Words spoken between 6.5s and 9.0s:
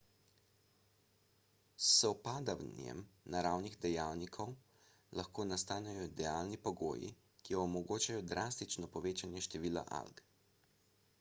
pogoji ki omogočajo drastično